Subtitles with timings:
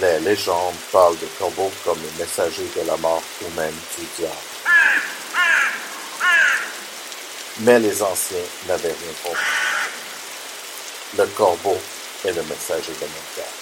[0.00, 4.34] Les légendes parlent de corbeaux comme les messagers de la mort ou même du diable.
[7.60, 8.38] Mais les anciens
[8.68, 9.42] n'avaient rien compris.
[11.16, 11.76] Le corbeau
[12.24, 13.57] est le messager de mon cœur.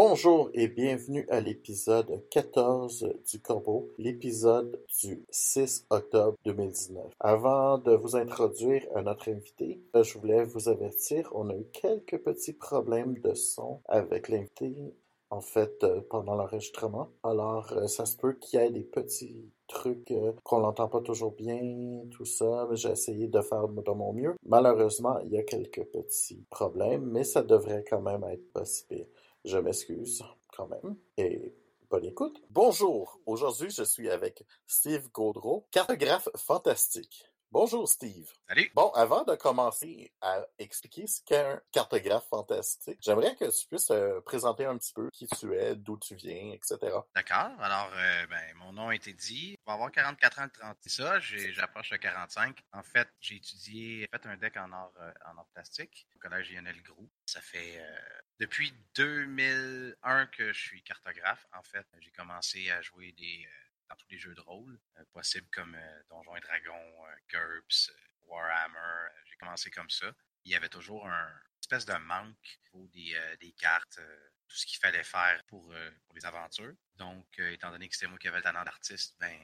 [0.00, 7.04] Bonjour et bienvenue à l'épisode 14 du Corbeau, l'épisode du 6 octobre 2019.
[7.18, 12.22] Avant de vous introduire à notre invité, je voulais vous avertir, on a eu quelques
[12.22, 14.94] petits problèmes de son avec l'invité
[15.30, 17.10] en fait, euh, pendant l'enregistrement.
[17.22, 21.00] Alors, euh, ça se peut qu'il y ait des petits trucs euh, qu'on n'entend pas
[21.00, 22.66] toujours bien, tout ça.
[22.72, 24.34] J'ai essayé de faire de mon mieux.
[24.46, 29.06] Malheureusement, il y a quelques petits problèmes, mais ça devrait quand même être possible.
[29.44, 30.96] Je m'excuse quand même.
[31.16, 31.54] Et
[31.90, 32.42] bonne écoute.
[32.50, 33.20] Bonjour.
[33.26, 37.24] Aujourd'hui, je suis avec Steve Gaudreau, cartographe fantastique.
[37.50, 38.30] Bonjour Steve.
[38.46, 38.70] Salut.
[38.74, 43.86] Bon, avant de commencer à expliquer ce qu'est un cartographe fantastique, j'aimerais que tu puisses
[43.86, 46.76] te présenter un petit peu qui tu es, d'où tu viens, etc.
[47.14, 47.50] D'accord.
[47.58, 49.52] Alors, euh, ben, mon nom a été dit.
[49.52, 50.76] Je vais avoir 44 ans de 30.
[50.82, 52.62] C'est ça, j'approche de 45.
[52.74, 56.52] En fait, j'ai étudié, fait un deck en art, euh, en art plastique au collège
[56.52, 57.08] Lionel Groux.
[57.24, 61.46] Ça fait euh, depuis 2001 que je suis cartographe.
[61.58, 63.48] En fait, j'ai commencé à jouer des
[63.88, 67.90] dans tous les jeux de rôle euh, possibles comme euh, Donjons et Dragons, euh, GURPS,
[68.26, 69.08] Warhammer.
[69.26, 70.12] J'ai commencé comme ça.
[70.44, 71.28] Il y avait toujours un
[71.60, 74.00] espèce de manque au des, cartes,
[74.48, 75.74] tout ce qu'il fallait faire pour,
[76.06, 76.74] pour les aventures.
[76.96, 79.36] Donc, étant donné que c'était moi qui avais le talent d'artiste, ben,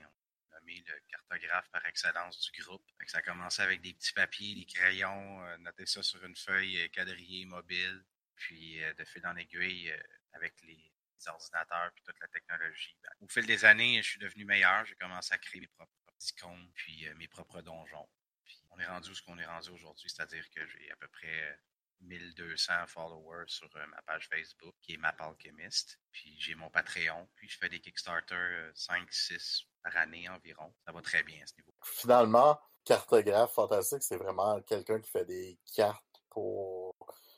[0.51, 2.85] on a mis le cartographe par excellence du groupe.
[3.07, 7.45] ça a commencé avec des petits papiers, des crayons, noter ça sur une feuille quadrillée
[7.45, 8.03] mobile,
[8.37, 9.93] puis de fil en aiguille
[10.33, 10.94] avec les,
[11.29, 12.97] ordinateurs puis toute la technologie.
[13.03, 14.85] Ben, au fil des années, je suis devenu meilleur.
[14.85, 18.09] J'ai commencé à créer mes propres icônes puis euh, mes propres donjons.
[18.45, 21.09] Puis on est rendu où ce qu'on est rendu aujourd'hui, c'est-à-dire que j'ai à peu
[21.09, 21.59] près
[22.01, 25.99] 1200 followers sur euh, ma page Facebook qui est Map Alchemist.
[26.13, 30.75] Puis j'ai mon Patreon, puis je fais des Kickstarter 5-6 euh, par année environ.
[30.87, 31.75] Ça va très bien à ce niveau.
[31.83, 36.74] Finalement, cartographe fantastique, c'est vraiment quelqu'un qui fait des cartes pour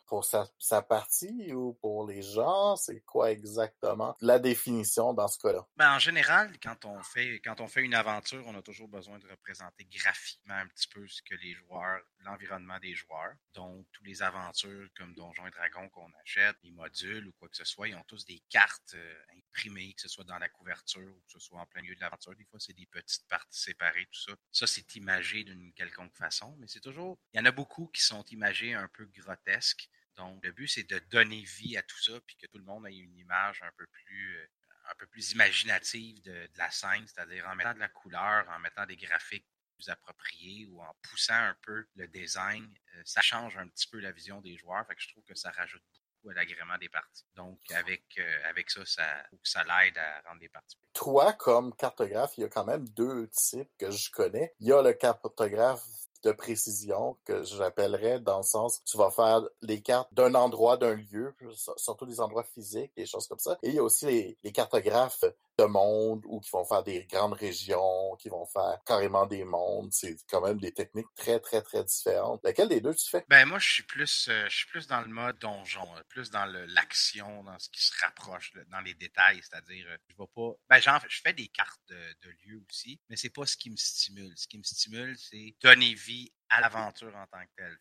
[0.06, 2.76] pour sa, partie ou pour les gens?
[2.76, 5.66] C'est quoi exactement la définition dans ce cas-là?
[5.76, 9.18] Ben, en général, quand on, fait, quand on fait une aventure, on a toujours besoin
[9.18, 13.34] de représenter graphiquement un petit peu ce que les joueurs, l'environnement des joueurs.
[13.54, 17.56] Donc, tous les aventures comme Donjons et Dragons qu'on achète, les modules ou quoi que
[17.56, 21.16] ce soit, ils ont tous des cartes euh, imprimées, que ce soit dans la couverture
[21.16, 22.34] ou que ce soit en plein milieu de l'aventure.
[22.36, 24.32] Des fois, c'est des petites parties séparées, tout ça.
[24.52, 27.18] Ça, c'est imagé d'une quelconque façon, mais c'est toujours...
[27.32, 30.88] Il y en a beaucoup qui sont imagés un peu grotesques donc, le but, c'est
[30.88, 33.70] de donner vie à tout ça, puis que tout le monde ait une image un
[33.76, 34.46] peu plus, euh,
[34.90, 38.86] un peu plus imaginative de, la scène, c'est-à-dire en mettant de la couleur, en mettant
[38.86, 42.66] des graphiques plus appropriés ou en poussant un peu le design.
[42.94, 45.34] Euh, ça change un petit peu la vision des joueurs, fait que je trouve que
[45.34, 47.24] ça rajoute beaucoup à l'agrément des parties.
[47.34, 49.06] Donc, avec, euh, avec ça, ça,
[49.42, 50.76] ça l'aide à rendre les parties.
[50.92, 54.54] Toi, comme cartographe, il y a quand même deux types que je connais.
[54.60, 55.84] Il y a le cartographe
[56.22, 60.94] de précision que j'appellerais dans le sens tu vas faire les cartes d'un endroit, d'un
[60.94, 61.34] lieu,
[61.76, 63.58] surtout des endroits physiques, des choses comme ça.
[63.62, 65.24] Et il y a aussi les cartographes
[65.58, 69.92] de monde ou qui vont faire des grandes régions, qui vont faire carrément des mondes.
[69.92, 72.40] C'est quand même des techniques très, très, très différentes.
[72.44, 73.24] Laquelle des deux tu fais?
[73.28, 76.44] Ben, moi, je suis plus, euh, je suis plus dans le mode donjon, plus dans
[76.68, 79.40] l'action, dans ce qui se rapproche, dans les détails.
[79.42, 83.00] C'est-à-dire, euh, je vais pas, ben, genre, je fais des cartes de, de lieux aussi,
[83.08, 84.32] mais c'est pas ce qui me stimule.
[84.36, 87.78] Ce qui me stimule, c'est donner vie à l'aventure en tant que telle.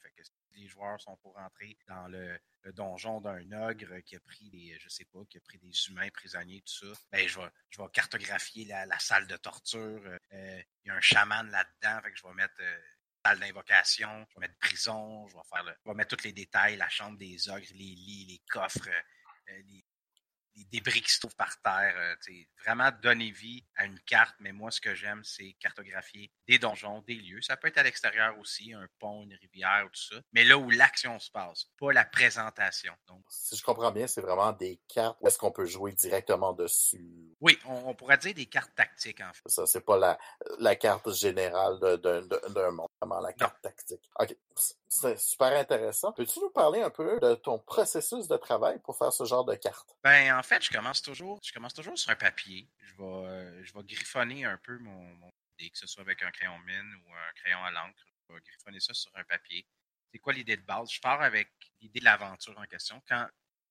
[0.55, 2.39] Les joueurs sont pour rentrer dans le,
[2.73, 6.09] donjon d'un ogre qui a pris des, je sais pas, qui a pris des humains
[6.09, 10.01] prisonniers, tout ça, ben, je vais, je vais cartographier la, salle de torture.
[10.33, 12.79] Euh, il y a un chaman là-dedans, fait que je vais mettre euh,
[13.23, 16.33] salle d'invocation, je vais mettre prison, je vais faire le, je vais mettre tous les
[16.33, 19.85] détails, la chambre des ogres, les lits, les coffres, euh, les,
[20.55, 21.93] des débris qui se trouvent par terre.
[21.97, 22.33] Euh,
[22.63, 27.01] vraiment donner vie à une carte, mais moi, ce que j'aime, c'est cartographier des donjons,
[27.01, 27.41] des lieux.
[27.41, 30.69] Ça peut être à l'extérieur aussi, un pont, une rivière, tout ça, mais là où
[30.69, 32.93] l'action se passe, pas la présentation.
[33.07, 36.53] Donc, si je comprends bien, c'est vraiment des cartes où est-ce qu'on peut jouer directement
[36.53, 37.35] dessus?
[37.39, 39.47] Oui, on, pourrait dire des cartes tactiques, en fait.
[39.47, 40.17] Ça, c'est pas la,
[40.59, 44.09] la carte générale d'un monde, vraiment la carte tactique.
[44.19, 44.35] OK,
[44.87, 46.11] c'est super intéressant.
[46.11, 49.55] Peux-tu nous parler un peu de ton processus de travail pour faire ce genre de
[49.55, 49.95] carte?
[50.03, 52.69] Ben, en fait, je commence toujours, je commence toujours sur un papier.
[52.79, 56.31] Je vais, euh, je vais griffonner un peu mon, idée, que ce soit avec un
[56.31, 58.05] crayon mine ou un crayon à l'encre.
[58.29, 59.65] Je vais griffonner ça sur un papier.
[60.11, 60.91] C'est quoi l'idée de base?
[60.91, 61.49] Je pars avec
[61.81, 63.01] l'idée de l'aventure en question.
[63.07, 63.27] Quand,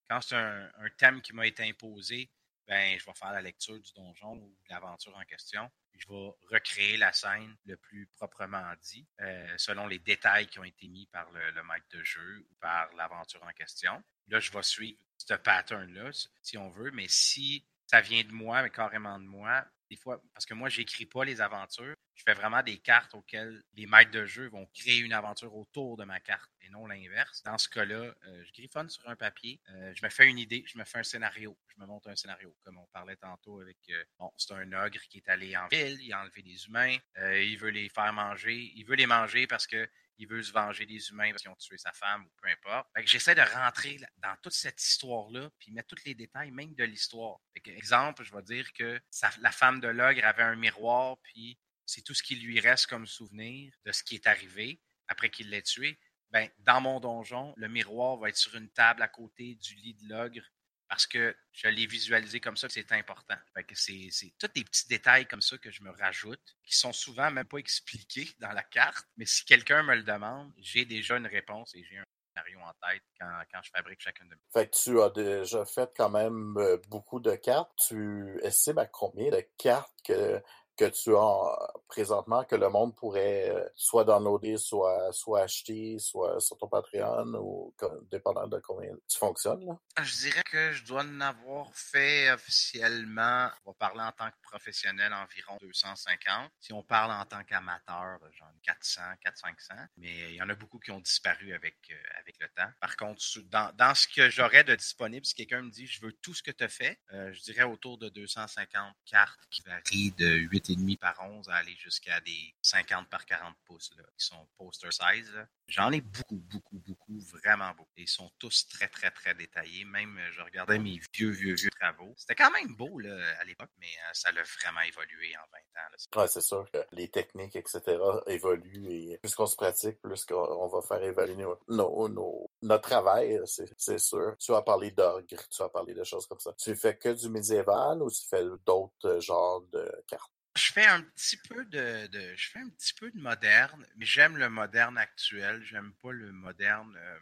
[0.08, 2.30] quand c'est un, thème qui m'a été imposé,
[2.66, 5.70] ben, je vais faire la lecture du donjon ou de l'aventure en question.
[5.96, 10.64] je vais recréer la scène le plus proprement dit, euh, selon les détails qui ont
[10.64, 14.02] été mis par le, le maître de jeu ou par l'aventure en question.
[14.28, 16.10] Là, je vais suivre ce pattern-là,
[16.42, 20.22] si on veut, mais si ça vient de moi, mais carrément de moi, des fois,
[20.32, 24.10] parce que moi, j'écris pas les aventures, je fais vraiment des cartes auxquelles les maîtres
[24.10, 27.42] de jeu vont créer une aventure autour de ma carte et non l'inverse.
[27.42, 30.64] Dans ce cas-là, euh, je griffonne sur un papier, euh, je me fais une idée,
[30.66, 33.78] je me fais un scénario, je me monte un scénario, comme on parlait tantôt avec,
[33.90, 36.96] euh, bon, c'est un ogre qui est allé en ville, il a enlevé des humains,
[37.16, 39.88] il veut les faire manger, il veut les manger parce que
[40.18, 42.88] il veut se venger des humains parce qu'ils ont tué sa femme ou peu importe.
[43.04, 47.38] j'essaie de rentrer dans toute cette histoire-là, puis mettre tous les détails, même de l'histoire.
[47.64, 49.00] exemple, je vais dire que
[49.40, 53.06] la femme de l'ogre avait un miroir, puis c'est tout ce qui lui reste comme
[53.06, 55.98] souvenir de ce qui est arrivé après qu'il l'ait tué.
[56.30, 59.94] Ben, dans mon donjon, le miroir va être sur une table à côté du lit
[59.94, 60.42] de l'ogre
[60.88, 63.34] parce que je l'ai visualisé comme ça, c'est important.
[63.72, 67.46] c'est, tous des petits détails comme ça que je me rajoute, qui sont souvent même
[67.46, 71.74] pas expliqués dans la carte, mais si quelqu'un me le demande, j'ai déjà une réponse
[71.74, 72.04] et j'ai un
[72.36, 74.40] scénario en tête quand, je fabrique chacune de mes.
[74.52, 77.72] Fait que tu as déjà fait quand même euh, beaucoup de cartes.
[77.88, 80.40] Tu estimes à combien de cartes que
[80.76, 86.40] que tu as présentement que le monde pourrait euh, soit downloader, soit, soit acheter, soit
[86.40, 87.74] sur ton Patreon ou
[88.10, 89.64] dépendant de combien tu fonctionnes?
[89.66, 89.78] Là?
[90.02, 94.36] Je dirais que je dois en avoir fait officiellement, on va parler en tant que
[94.42, 96.50] professionnel, environ 250.
[96.60, 99.86] Si on parle en tant qu'amateur, j'en ai 400, 400-500.
[99.98, 102.70] Mais il y en a beaucoup qui ont disparu avec, euh, avec le temps.
[102.80, 106.12] Par contre, dans, dans ce que j'aurais de disponible, si quelqu'un me dit je veux
[106.12, 110.12] tout ce que tu as fait, euh, je dirais autour de 250 cartes qui varient
[110.18, 114.26] de 8 demi par 11 à aller jusqu'à des 50 par 40 pouces, là, qui
[114.26, 115.32] sont poster size.
[115.68, 117.90] J'en ai beaucoup, beaucoup, beaucoup, vraiment beaucoup.
[117.96, 119.84] Ils sont tous très, très, très détaillés.
[119.84, 122.14] Même, je regardais mes vieux, vieux, vieux travaux.
[122.16, 125.58] C'était quand même beau là, à l'époque, mais euh, ça l'a vraiment évolué en 20
[125.58, 126.20] ans.
[126.22, 127.82] Ouais, c'est sûr que les techniques, etc.,
[128.26, 133.98] évoluent et plus qu'on se pratique, plus qu'on va faire évoluer nos, notre travail, c'est
[133.98, 134.36] sûr.
[134.38, 136.52] Tu as parlé d'ogre, tu as parlé de choses comme ça.
[136.58, 140.33] Tu fais que du médiéval ou tu fais d'autres genres de cartes?
[140.56, 144.36] Je fais un petit peu de, je fais un petit peu de moderne, mais j'aime
[144.36, 145.62] le moderne actuel.
[145.64, 147.18] J'aime pas le moderne euh,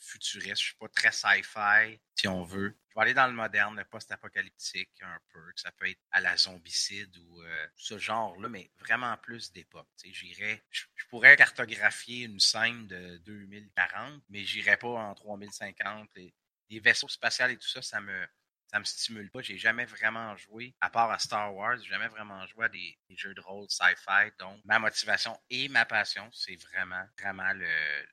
[0.00, 0.60] futuriste.
[0.60, 2.76] Je suis pas très sci-fi, si on veut.
[2.88, 6.36] Je vais aller dans le moderne, le post-apocalyptique un peu, ça peut être à la
[6.36, 9.88] zombicide ou euh, ce genre-là, mais vraiment plus d'époque.
[10.04, 16.10] J'irais, je, pourrais cartographier une scène de 2040, mais j'irais pas en 3050.
[16.16, 18.26] les vaisseaux spatials et tout ça, ça me
[18.72, 19.42] ça me stimule pas.
[19.42, 22.96] J'ai jamais vraiment joué, à part à Star Wars, j'ai jamais vraiment joué à des,
[23.10, 24.30] jeux de rôle sci-fi.
[24.38, 27.68] Donc, ma motivation et ma passion, c'est vraiment, vraiment le,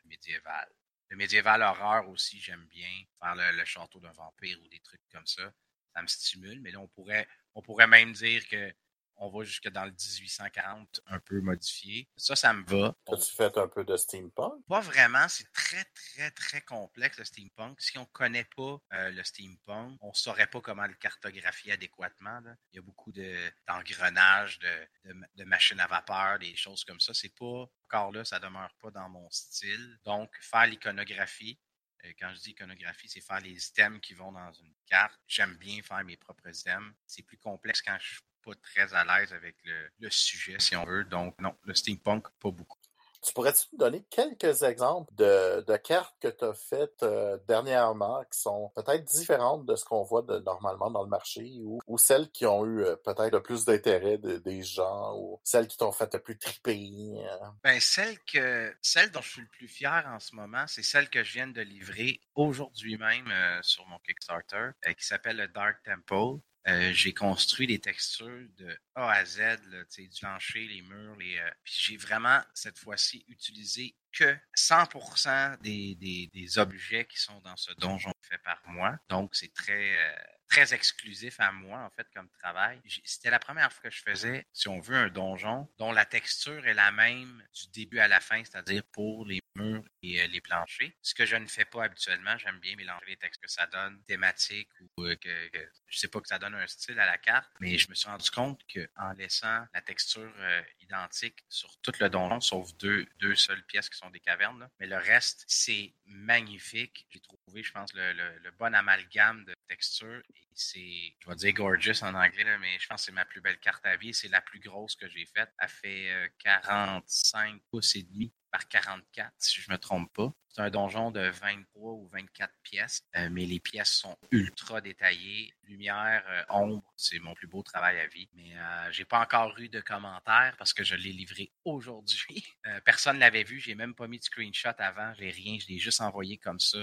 [0.05, 0.67] médiéval.
[1.07, 2.91] Le médiéval horreur aussi, j'aime bien
[3.21, 5.51] faire le, château d'un vampire ou des trucs comme ça.
[5.95, 8.73] Ça me stimule, mais là, on pourrait, on pourrait même dire que
[9.19, 12.09] on va jusque dans le 1840, un peu modifié.
[12.15, 12.95] Ça, ça me va.
[13.07, 14.65] As-tu fait un peu de steampunk?
[14.67, 15.27] Pas vraiment.
[15.27, 17.79] C'est très, très, très complexe, le steampunk.
[17.81, 21.73] Si on ne connaît pas euh, le steampunk, on ne saurait pas comment le cartographier
[21.73, 22.41] adéquatement.
[22.71, 27.13] Il y a beaucoup d'engrenages, de, de, machines à vapeur, des choses comme ça.
[27.13, 29.99] C'est pas, encore là, ça demeure pas dans mon style.
[30.05, 31.59] Donc, faire l'iconographie,
[32.05, 35.19] euh, quand je dis iconographie, c'est faire les items qui vont dans une carte.
[35.27, 36.93] J'aime bien faire mes propres items.
[37.05, 41.03] C'est plus complexe quand je pas très à l'aise avec le, sujet, si on veut.
[41.05, 42.77] Donc, non, le steampunk, pas beaucoup.
[43.21, 48.39] Tu pourrais-tu nous donner quelques exemples de, cartes que tu as faites euh, dernièrement qui
[48.39, 52.45] sont peut-être différentes de ce qu'on voit de, normalement dans le marché ou, celles qui
[52.45, 56.21] ont eu euh, peut-être le plus d'intérêt des gens ou celles qui t'ont fait le
[56.21, 56.89] plus triper?
[57.17, 57.47] Euh?
[57.61, 61.09] Ben, celle, que, celle dont je suis le plus fier en ce moment, c'est celle
[61.09, 63.29] que je viens de livrer aujourd'hui même
[63.61, 66.41] sur mon Kickstarter qui s'appelle le Dark Temple.
[66.69, 71.37] Euh, j'ai construit des textures de A à Z, là, du plancher, les murs, les.
[71.39, 77.71] Euh, puis j'ai vraiment cette fois-ci utilisé que 100% des, objets qui sont dans ce
[77.73, 78.97] donjon fait par moi.
[79.09, 80.15] Donc c'est très euh,
[80.49, 82.81] très exclusif à moi en fait comme travail.
[83.03, 86.65] C'était la première fois que je faisais, si on veut, un donjon dont la texture
[86.65, 90.91] est la même du début à la fin, c'est-à-dire pour les murs et les planchers.
[91.01, 94.01] Ce que je ne fais pas habituellement, j'aime bien mélanger les textes que ça donne,
[94.05, 95.15] thématique ou que,
[95.49, 97.95] que, je sais pas que ça donne un style à la carte, mais je me
[97.95, 103.05] suis rendu compte qu'en laissant la texture euh, identique sur tout le donjon, sauf deux,
[103.19, 107.05] deux seules pièces qui sont des cavernes, mais le reste, c'est magnifique.
[107.09, 110.21] J'ai trouvé, je pense, le, le, bon amalgame de texture.
[110.53, 113.59] C'est, je vais dire gorgeous en anglais, mais je pense que c'est ma plus belle
[113.59, 114.13] carte à vie.
[114.13, 115.49] C'est la plus grosse que j'ai faite.
[115.59, 120.33] Elle fait 45 euh, pouces et demi par 44, si je me trompe pas.
[120.49, 125.53] C'est un donjon de 23 ou 24 pièces, euh, mais les pièces sont ultra détaillées.
[125.67, 128.27] Lumière, euh, ombre, c'est mon plus beau travail à vie.
[128.33, 132.43] Mais euh, j'ai pas encore eu de commentaires parce que je l'ai livré aujourd'hui.
[132.85, 136.01] personne l'avait vu, j'ai même pas mis de screenshot avant, j'ai rien, je l'ai juste
[136.01, 136.79] envoyé comme ça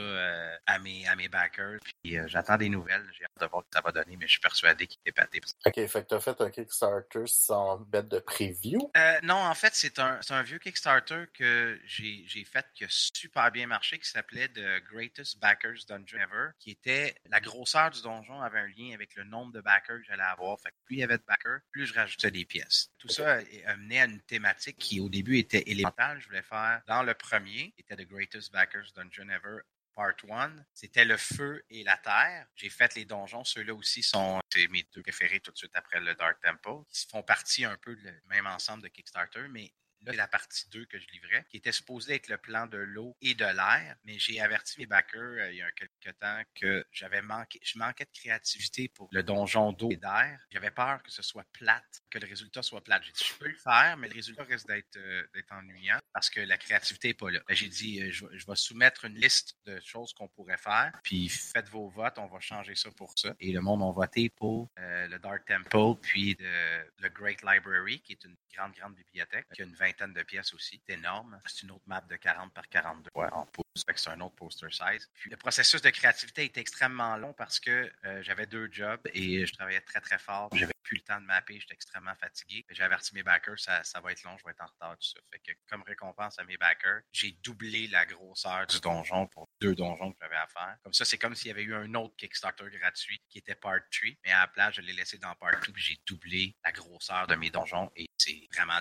[0.66, 1.80] à mes à mes backers.
[1.82, 4.32] Puis j'attends des nouvelles, j'ai hâte de voir ce que ça va donner, mais je
[4.32, 5.40] suis persuadé qu'il est pété.
[5.64, 8.90] Ok, fait que t'as fait un Kickstarter sans bête de preview?
[9.22, 13.55] non, en fait, c'est un, un vieux Kickstarter que j'ai fait qui a super bien
[13.64, 18.58] marché qui s'appelait The Greatest Backers Dungeon Ever, qui était la grosseur du donjon avait
[18.58, 20.60] un lien avec le nombre de backers que j'allais avoir.
[20.60, 22.90] Fait que plus il y avait de backers, plus je rajoutais des pièces.
[22.98, 26.20] Tout ça amenait à une thématique qui au début était élémentale.
[26.20, 29.60] Je voulais faire dans le premier, qui était The Greatest Backers Dungeon Ever,
[29.96, 32.46] Part 1, c'était le feu et la terre.
[32.54, 33.44] J'ai fait les donjons.
[33.44, 37.22] Ceux-là aussi sont mes deux préférés tout de suite après le Dark Temple, qui font
[37.22, 39.72] partie un peu du même ensemble de Kickstarter, mais
[40.06, 43.16] c'est la partie 2 que je livrais, qui était supposée être le plan de l'eau
[43.20, 46.84] et de l'air, mais j'ai averti mes backers euh, il y a quelques temps que
[46.92, 50.38] j'avais manqué, je manquais de créativité pour le donjon d'eau et d'air.
[50.50, 53.02] J'avais peur que ce soit plate, que le résultat soit plate.
[53.04, 56.40] J'ai dit, je peux le faire, mais le résultat risque d'être euh, ennuyant parce que
[56.40, 57.40] la créativité n'est pas là.
[57.50, 61.68] J'ai dit, euh, je, vais soumettre une liste de choses qu'on pourrait faire, puis faites
[61.68, 63.34] vos votes, on va changer ça pour ça.
[63.40, 68.24] Et le monde a voté pour le Dark Temple, puis le Great Library, qui est
[68.24, 70.80] une grande, grande bibliothèque, qui a une vingtaine de pièces aussi.
[70.86, 71.40] C'est énorme.
[71.46, 73.46] C'est une autre map de 40 par 42 ouais, en.
[73.76, 75.08] C'est un autre poster size.
[75.14, 79.46] Puis le processus de créativité est extrêmement long parce que euh, j'avais deux jobs et
[79.46, 80.48] je travaillais très, très fort.
[80.54, 81.58] J'avais plus le temps de mapper.
[81.60, 82.64] J'étais extrêmement fatigué.
[82.70, 85.08] J'ai averti mes backers, ça, ça, va être long, je vais être en retard, tout
[85.08, 85.20] ça.
[85.30, 89.74] Fait que comme récompense à mes backers, j'ai doublé la grosseur du donjon pour deux
[89.74, 90.76] donjons que j'avais à faire.
[90.82, 93.80] Comme ça, c'est comme s'il y avait eu un autre Kickstarter gratuit qui était Part
[93.90, 94.10] 3.
[94.24, 97.26] Mais à la place, je l'ai laissé dans Part 2 puis j'ai doublé la grosseur
[97.26, 98.80] de mes donjons et c'est vraiment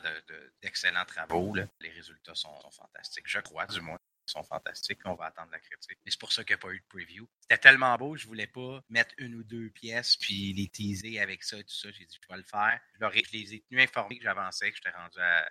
[0.62, 1.56] d'excellents de, travaux.
[1.80, 3.98] Les résultats sont, fantastiques, je crois, du moins
[4.32, 5.00] sont fantastiques.
[5.06, 5.98] On va attendre la critique.
[6.06, 7.30] Mais c'est pour ça qu'il n'y a pas eu de preview.
[7.42, 11.44] C'était tellement beau, je voulais pas mettre une ou deux pièces puis les teaser avec
[11.44, 11.92] ça et tout ça.
[11.92, 12.80] J'ai dit, je vais le faire.
[13.00, 15.48] Je, les ai tenus informés que j'avançais, que j'étais rendu à,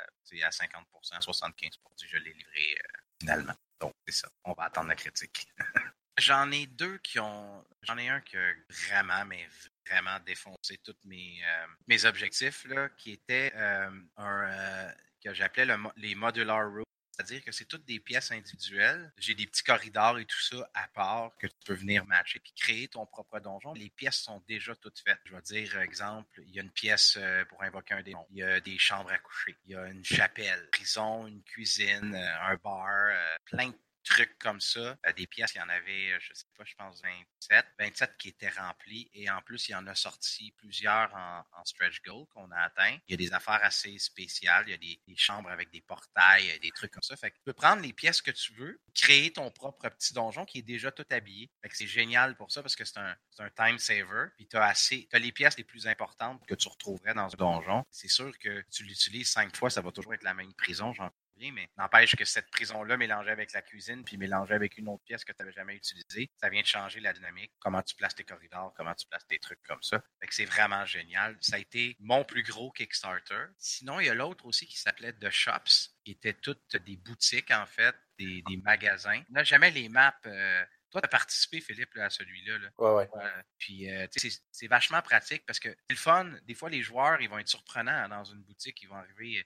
[0.47, 0.87] à 50
[1.21, 1.71] 75
[2.05, 3.55] Je l'ai livré euh, finalement.
[3.81, 4.29] Donc, c'est ça.
[4.45, 5.47] On va attendre la critique.
[6.19, 7.65] J'en ai deux qui ont.
[7.83, 9.49] J'en ai un qui a vraiment, mais
[9.89, 15.67] vraiment défoncé tous mes, euh, mes objectifs, là, qui était euh, un que j'appelais
[15.97, 16.85] les modular rooms.
[17.15, 19.13] C'est-à-dire que c'est toutes des pièces individuelles.
[19.19, 22.53] J'ai des petits corridors et tout ça à part que tu peux venir matcher puis
[22.57, 23.73] créer ton propre donjon.
[23.75, 25.21] Les pièces sont déjà toutes faites.
[25.25, 27.17] Je vais dire, exemple, il y a une pièce
[27.49, 28.27] pour invoquer un démon.
[28.31, 29.57] Il y a des chambres à coucher.
[29.67, 33.13] Il y a une chapelle, prison, une cuisine, un bar,
[33.45, 34.97] plein de trucs comme ça.
[35.07, 37.67] Euh, des pièces, il y en avait, euh, je sais pas, je pense 27.
[37.79, 39.11] 27 qui étaient remplis.
[39.15, 42.99] Et en plus, il y en a sorti plusieurs en, stretch goal qu'on a atteint.
[43.09, 44.65] Il y a des affaires assez spéciales.
[44.69, 47.17] Il y a des, chambres avec des portails, des trucs comme ça.
[47.17, 50.45] Fait que tu peux prendre les pièces que tu veux, créer ton propre petit donjon
[50.45, 51.51] qui est déjà tout habillé.
[51.63, 53.17] Fait que c'est génial pour ça parce que c'est un,
[53.57, 54.27] time saver.
[54.37, 57.37] Puis tu as assez, as les pièces les plus importantes que tu retrouverais dans un
[57.37, 57.85] donjon.
[57.91, 60.93] C'est sûr que tu l'utilises cinq fois, ça va toujours être la même prison,
[61.39, 65.25] mais n'empêche que cette prison-là mélangée avec la cuisine, puis mélangée avec une autre pièce
[65.25, 68.25] que tu n'avais jamais utilisée, ça vient de changer la dynamique, comment tu places tes
[68.25, 70.03] corridors, comment tu places tes trucs comme ça.
[70.21, 71.37] Fait que c'est vraiment génial.
[71.41, 73.47] Ça a été mon plus gros Kickstarter.
[73.59, 77.51] Sinon, il y a l'autre aussi qui s'appelait The Shops, qui étaient toutes des boutiques,
[77.51, 79.23] en fait, des, magasins.
[79.31, 80.15] On n'a jamais les maps.
[80.27, 82.59] Euh, toi, tu as participé, Philippe, à celui-là.
[82.59, 82.69] Là.
[82.79, 83.31] Ouais, ouais.
[83.59, 84.07] puis, euh,
[84.53, 86.31] c'est vachement pratique parce que c'est le fun.
[86.45, 88.81] Des fois, les joueurs, ils vont être surprenants dans une boutique.
[88.83, 89.45] Ils vont arriver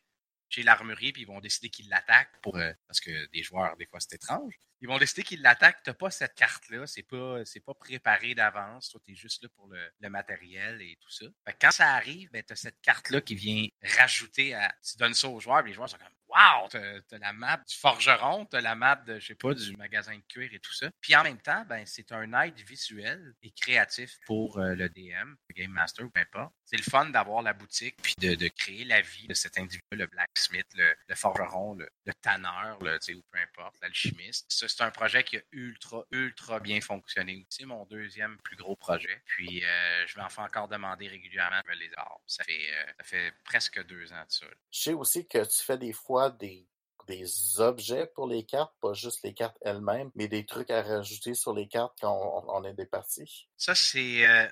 [0.48, 3.86] chez l'armurerie, puis ils vont décider qu'ils l'attaquent pour euh, parce que des joueurs, des
[3.86, 4.54] fois, c'est étrange.
[4.80, 5.82] Ils vont décider qu'ils l'attaquent.
[5.82, 6.86] T'as pas cette carte-là.
[6.86, 8.90] C'est pas, pas préparé d'avance.
[8.90, 11.26] Toi, t'es juste là pour le, matériel et tout ça.
[11.60, 13.66] quand ça arrive, ben, t'as cette carte-là qui vient
[13.98, 17.58] rajouter à, tu donnes ça aux joueurs, les joueurs sont comme, wow, t'as, la map
[17.68, 20.72] du forgeron, t'as la map de, je sais pas, du magasin de cuir et tout
[20.72, 20.90] ça.
[21.00, 25.34] Puis en même temps, ben, c'est un aide visuel et créatif pour euh, le DM,
[25.54, 26.52] Game Master ou peu importe.
[26.64, 30.06] C'est le fun d'avoir la boutique puis de, créer la vie de cet individu, le
[30.06, 31.88] blacksmith, le, forgeron, le,
[32.20, 34.46] tanneur, le, ou peu importe, l'alchimiste.
[34.48, 37.46] C'est un projet qui a ultra, ultra bien fonctionné.
[37.48, 39.22] C'est mon deuxième plus gros projet.
[39.26, 42.20] Puis euh, je vais en faire encore demander régulièrement les arts.
[42.26, 44.46] Ça fait, euh, ça fait presque deux ans de ça.
[44.70, 46.66] Je sais aussi que tu fais des fois des,
[47.08, 51.34] des objets pour les cartes, pas juste les cartes elles-mêmes, mais des trucs à rajouter
[51.34, 53.48] sur les cartes quand on, est des parties.
[53.56, 54.26] Ça, c'est.
[54.26, 54.46] Euh,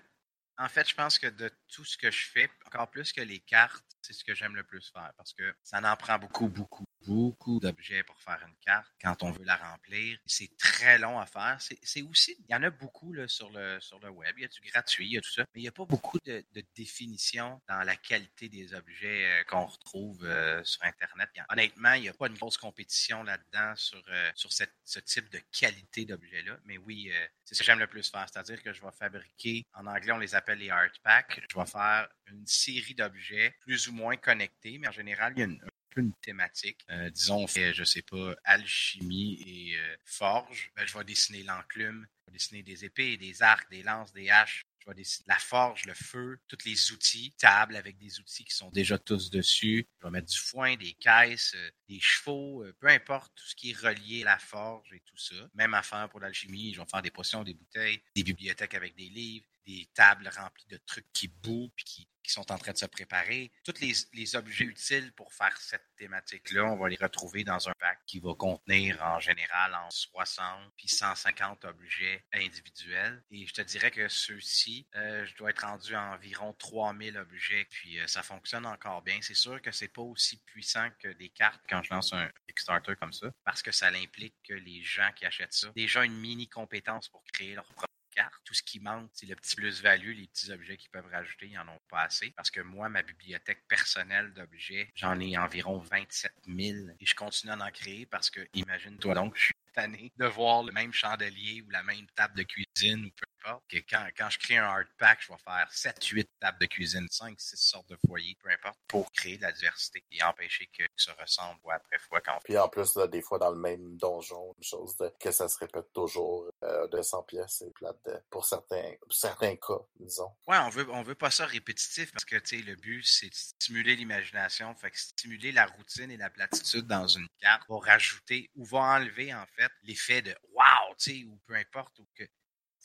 [0.59, 3.41] en fait, je pense que de tout ce que je fais, encore plus que les
[3.41, 6.85] cartes, c'est ce que j'aime le plus faire parce que ça en prend beaucoup, beaucoup,
[7.07, 10.19] beaucoup d'objets pour faire une carte quand on veut la remplir.
[10.27, 11.59] C'est très long à faire.
[11.61, 14.35] C'est aussi, il y en a beaucoup là, sur, le, sur le web.
[14.37, 15.45] Il y a du gratuit, il y a tout ça.
[15.55, 16.45] Mais il n'y a pas beaucoup de,
[16.75, 21.31] définition dans la qualité des objets euh, qu'on retrouve euh, sur Internet.
[21.49, 25.31] Honnêtement, il n'y a pas une grosse compétition là-dedans sur, euh, sur cette, ce type
[25.31, 26.59] de qualité d'objets-là.
[26.65, 27.11] Mais oui,
[27.45, 28.27] c'est ce que j'aime le plus faire.
[28.31, 31.41] C'est-à-dire que je vais fabriquer, en anglais, on les appelle les art packs.
[31.51, 35.43] Je vais faire une série d'objets plus ou moins connectés, mais en général, il y
[35.43, 35.61] a une,
[35.97, 36.85] une thématique.
[36.91, 40.71] Euh, disons, on fait, je sais pas, alchimie et euh, forge.
[40.77, 44.31] Ben, je vais dessiner l'enclume, je vais dessiner des épées, des arcs, des lances, des
[44.31, 44.67] haches.
[44.79, 48.55] Je vais dessiner la forge, le feu, tous les outils, table avec des outils qui
[48.55, 49.85] sont déjà tous dessus.
[50.01, 53.73] Je vais mettre du foin, des caisses, euh, des chevaux, peu importe, tout ce qui
[53.73, 55.35] est relié à la forge et tout ça.
[55.55, 59.09] Même affaire pour l'alchimie, je vais faire des potions, des bouteilles, des bibliothèques avec des
[59.09, 62.79] livres, des tables remplies de trucs qui bouent puis qui qui sont en train de
[62.79, 63.53] se préparer.
[63.65, 68.01] Tous les, objets utiles pour faire cette thématique-là, on va les retrouver dans un pack
[68.07, 73.23] qui va contenir en général en 60 puis 150 objets individuels.
[73.31, 77.67] Et je te dirais que ceux-ci, euh, je dois être rendu à environ 3000 objets,
[77.71, 79.19] puis euh, ça fonctionne encore bien.
[79.23, 82.97] C'est sûr que c'est pas aussi puissant que des cartes quand je lance un Kickstarter
[82.97, 86.49] comme ça, parce que ça implique que les gens qui achètent ça, déjà une mini
[86.49, 87.96] compétence pour créer leur propre
[88.45, 91.55] tout ce qui manque, c'est le petit plus-value, les petits objets qu'ils peuvent rajouter, ils
[91.55, 92.31] n'en ont pas assez.
[92.37, 97.53] Parce que moi, ma bibliothèque personnelle d'objets, j'en ai environ 27 000 et je continue
[97.53, 101.63] à en créer parce que, imagine-toi donc, je suis tanné de voir le même chandelier
[101.67, 103.27] ou la même table de cuisine ou peu
[103.69, 106.67] que quand, quand je crée un hard pack, je vais faire 7, 8 tables de
[106.67, 110.69] cuisine, 5, 6 sortes de foyers, peu importe, pour créer de la diversité et empêcher
[110.77, 113.97] que, ça ressemble fois après fois quand Puis en plus, des fois, dans le même
[113.97, 117.97] donjon, une chose que ça se répète toujours, euh, de 100 pièces, c'est plate
[118.31, 120.31] pour certains, certains cas, disons.
[120.47, 123.29] Ouais, on veut, on veut pas ça répétitif parce que, tu sais, le but, c'est
[123.29, 127.79] de stimuler l'imagination, fait que stimuler la routine et la platitude dans une carte va
[127.79, 132.07] rajouter ou va enlever, en fait, l'effet de wow, tu sais, ou peu importe, ou
[132.15, 132.25] que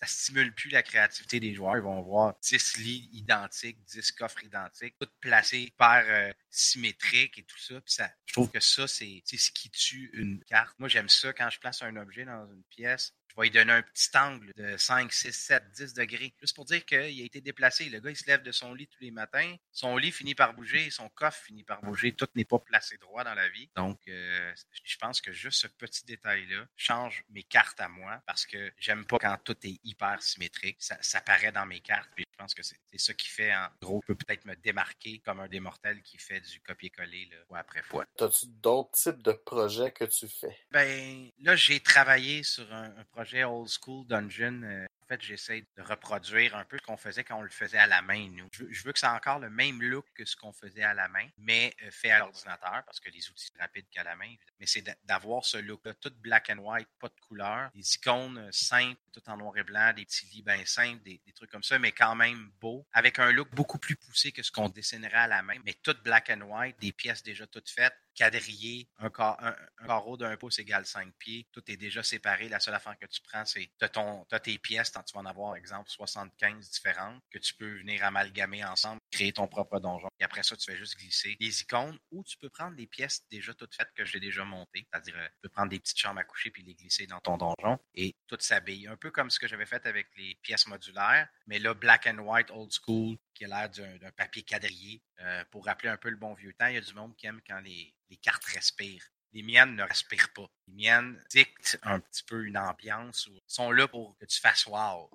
[0.02, 1.78] ça stimule plus la créativité des joueurs.
[1.78, 7.44] Ils vont voir 10 lits identiques, 10 coffres identiques, tout placés par euh, symétrique et
[7.44, 7.80] tout ça.
[7.82, 10.74] Puis ça, je trouve que ça, c'est ce qui tue une carte.
[10.80, 13.74] Moi, j'aime ça quand je place un objet dans une pièce je vais lui donner
[13.74, 17.42] un petit angle de 5, 6, 7, 10 degrés, juste pour dire qu'il a été
[17.42, 17.90] déplacé.
[17.90, 19.56] Le gars, il se lève de son lit tous les matins.
[19.72, 22.14] Son lit finit par bouger, son coffre finit par bouger.
[22.14, 23.70] Tout n'est pas placé droit dans la vie.
[23.76, 28.46] Donc, euh, je pense que juste ce petit détail-là change mes cartes à moi parce
[28.46, 30.78] que j'aime pas quand tout est hyper symétrique.
[30.80, 32.10] Ça, paraît dans mes cartes.
[32.42, 35.60] Pense que c'est ça qui fait, en gros, peut peut-être me démarquer comme un des
[35.60, 38.06] mortels qui fait du copier-coller fois après fois.
[38.20, 40.58] As-tu d'autres types de projets que tu fais?
[40.72, 44.86] Ben, là, j'ai travaillé sur un, un projet projet Old School Dungeon euh,
[45.20, 48.30] j'essaie de reproduire un peu ce qu'on faisait quand on le faisait à la main,
[48.30, 48.48] nous.
[48.70, 51.08] Je veux, que ça ait encore le même look que ce qu'on faisait à la
[51.08, 54.34] main, mais euh, fait à l'ordinateur, parce que les outils rapides qu'à la main.
[54.60, 58.50] Mais c'est d'avoir ce look-là, tout black and white, pas de couleur, des icônes euh,
[58.52, 61.80] simples, tout en noir et blanc, des petits lits bien simples, des, trucs comme ça,
[61.80, 65.28] mais quand même beau, avec un look beaucoup plus poussé que ce qu'on dessinerait à
[65.28, 70.18] la main, mais tout black and white, des pièces déjà toutes faites, quadrillées, un, carreau
[70.18, 72.50] d'un pouce égale 5 pieds, tout est déjà séparé.
[72.50, 75.90] La seule affaire que tu prends, c'est as, tes pièces, tu vas en avoir, exemple,
[75.90, 80.10] 75 différentes que tu peux venir amalgamer ensemble, créer ton propre donjon.
[80.20, 83.26] Et après ça, tu fais juste glisser les icônes ou tu peux prendre des pièces
[83.30, 84.88] déjà toutes faites que j'ai déjà montées.
[84.92, 87.38] C'est-à-dire, euh, tu peux prendre des petites chambres à coucher puis les glisser dans ton
[87.38, 88.88] donjon et tout s'habille.
[88.88, 92.20] Un peu comme ce que j'avais fait avec les pièces modulaires, mais là, black and
[92.20, 95.02] white, old school, qui a l'air d'un papier quadrillé.
[95.20, 97.28] Euh, pour rappeler un peu le bon vieux temps, il y a du monde qui
[97.28, 100.50] aime quand les, cartes respirent les miennes ne respirent pas.
[100.68, 104.66] Les miennes dictent un petit peu une ambiance ou sont là pour que tu fasses
[104.66, 105.10] wow.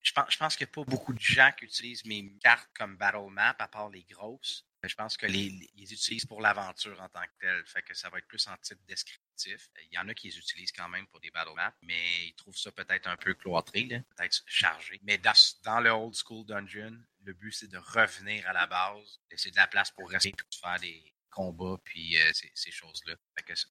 [0.00, 2.70] Je pense, je pense qu'il n'y a pas beaucoup de gens qui utilisent mes cartes
[2.74, 4.64] comme Battle Map, à part les grosses.
[4.82, 7.62] Je pense que les, utilisent pour l'aventure en tant que telle.
[7.66, 9.68] Fait que ça va être plus en type descriptif.
[9.90, 12.34] Il y en a qui les utilisent quand même pour des battle maps, mais ils
[12.34, 14.98] trouvent ça peut-être un peu cloîtré, peut-être chargé.
[15.02, 19.50] Mais dans, le old school dungeon, le but c'est de revenir à la base, laisser
[19.50, 23.14] de la place pour rester, faire des, combats puis euh, ces, choses-là.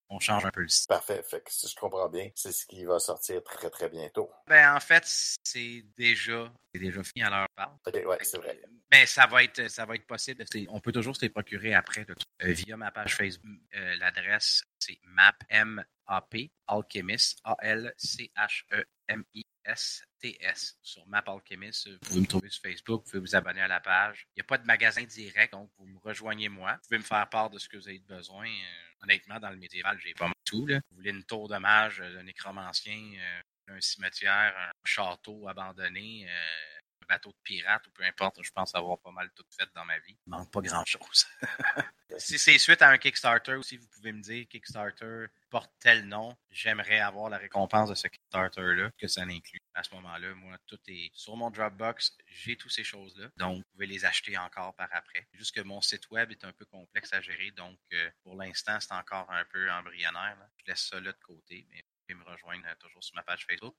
[0.09, 0.87] on change un peu le style.
[0.87, 1.21] Parfait.
[1.23, 4.29] Fait que si je comprends bien, c'est ce qui va sortir très très bientôt.
[4.47, 7.75] Ben en fait, c'est déjà déjà fini à l'heure part.
[7.85, 8.59] OK, ouais, c'est vrai.
[8.91, 10.43] Ben ça va être ça va être possible.
[10.69, 13.59] On peut toujours se les procurer après euh, via ma page Facebook.
[13.75, 19.43] Euh, l'adresse c'est map m a p alchemist a l c h e m i
[19.75, 21.89] STS sur Map Alchemist.
[21.89, 24.27] Vous pouvez me trouver sur Facebook, vous pouvez vous abonner à la page.
[24.35, 26.73] Il n'y a pas de magasin direct, donc vous me rejoignez moi.
[26.73, 28.47] Vous pouvez me faire part de ce que vous avez besoin.
[28.47, 30.65] Euh, honnêtement, dans le médiéval, j'ai pas mal tout.
[30.65, 30.79] Là.
[30.89, 36.79] Vous voulez une tour de mage d'un nécromancien, euh, un cimetière, un château abandonné, euh,
[37.09, 39.97] bateau de pirate ou peu importe, je pense avoir pas mal tout fait dans ma
[39.99, 40.17] vie.
[40.27, 41.25] Il manque pas grand-chose.
[42.17, 46.37] si c'est suite à un Kickstarter aussi, vous pouvez me dire Kickstarter porte tel nom,
[46.49, 49.59] j'aimerais avoir la récompense de ce Kickstarter-là, que ça inclut.
[49.73, 53.29] À ce moment-là, moi, tout est sur mon Dropbox, j'ai toutes ces choses-là.
[53.37, 55.27] Donc, vous pouvez les acheter encore par après.
[55.33, 58.79] Juste que mon site web est un peu complexe à gérer, donc euh, pour l'instant,
[58.79, 60.37] c'est encore un peu embryonnaire.
[60.57, 63.23] Je laisse ça là de côté, mais vous pouvez me rejoindre euh, toujours sur ma
[63.23, 63.75] page Facebook.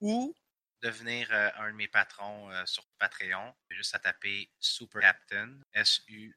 [0.00, 0.34] Ou
[0.82, 3.54] devenir euh, un de mes patrons sur Patreon.
[3.68, 6.34] Juste à taper Super Captain, S-U-P-E-R-C-A-P-T-A-I-N,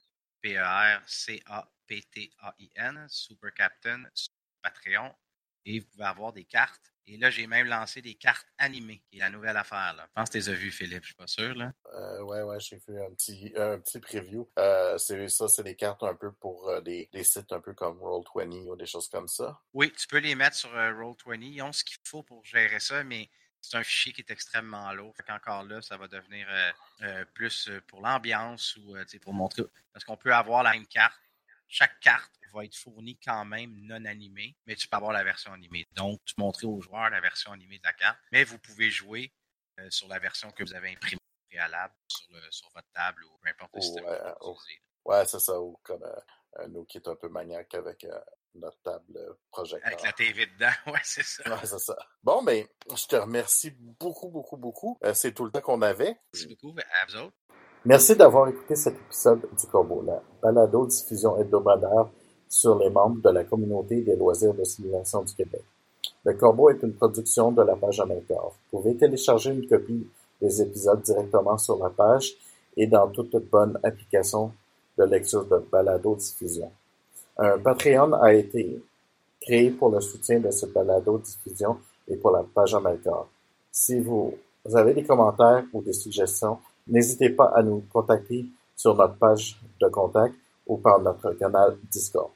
[3.07, 4.03] Super Captain,
[4.63, 5.13] Patreon.
[5.65, 9.17] Et vous pouvez avoir des cartes et là, j'ai même lancé des cartes animées, qui
[9.17, 9.93] est la nouvelle affaire.
[9.97, 10.05] Là.
[10.07, 11.53] Je pense que tu les as vues, Philippe, je suis pas sûr.
[11.53, 11.73] Là.
[11.93, 14.49] Euh, ouais, ouais, j'ai fait un petit, un petit preview.
[14.57, 17.73] Euh, c'est ça, c'est des cartes un peu pour euh, des, des, sites un peu
[17.73, 19.59] comme Roll20 ou des choses comme ça.
[19.73, 21.41] Oui, tu peux les mettre sur euh, Roll20.
[21.41, 24.93] Ils ont ce qu'il faut pour gérer ça, mais c'est un fichier qui est extrêmement
[24.93, 25.13] lourd.
[25.17, 26.47] Fait qu'encore là, ça va devenir
[27.33, 29.63] plus pour l'ambiance ou pour montrer.
[29.93, 31.22] Parce qu'on peut avoir la même carte.
[31.73, 35.51] Chaque carte va être fourni quand même non animé, mais tu peux avoir la version
[35.53, 35.87] animée.
[35.93, 39.33] Donc, tu montrer aux joueurs la version animée de la carte, mais vous pouvez jouer
[39.79, 43.39] euh, sur la version que vous avez imprimée préalable sur, le, sur votre table ou
[43.41, 44.57] peu importe le système ouais, que vous
[45.05, 48.19] Ouais, c'est ça, ou comme euh, nous qui est un peu maniaque avec euh,
[48.53, 49.87] notre table projecteur.
[49.87, 51.49] Avec la TV dedans, ouais, c'est ça.
[51.49, 51.97] Ouais, c'est ça.
[52.21, 54.99] Bon, ben, je te remercie beaucoup, beaucoup, beaucoup.
[55.15, 56.15] c'est tout le temps qu'on avait.
[56.33, 57.37] Merci beaucoup, à vous autres.
[57.85, 62.07] Merci d'avoir écouté cet épisode du Corbeau, la balado diffusion hebdomadaire
[62.47, 65.63] sur les membres de la communauté des loisirs de simulation du Québec.
[66.23, 68.53] Le Corbeau est une production de la page Amateur.
[68.71, 70.07] Vous pouvez télécharger une copie
[70.41, 72.33] des épisodes directement sur la page
[72.77, 74.53] et dans toute bonne application
[74.97, 76.71] de lecture de balado-diffusion.
[77.37, 78.81] Un Patreon a été
[79.41, 83.27] créé pour le soutien de ce balado-diffusion et pour la page Amateur.
[83.73, 84.33] Si vous
[84.73, 89.87] avez des commentaires ou des suggestions, n'hésitez pas à nous contacter sur notre page de
[89.87, 90.35] contact
[90.67, 92.31] ou par notre canal Discord.